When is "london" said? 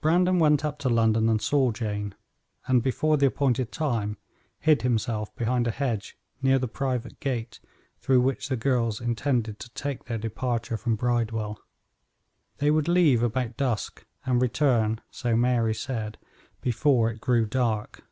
0.88-1.28